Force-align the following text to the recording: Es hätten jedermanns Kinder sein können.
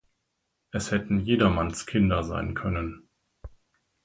Es 0.71 0.89
hätten 0.89 1.19
jedermanns 1.19 1.85
Kinder 1.85 2.23
sein 2.23 2.55
können. 2.55 3.07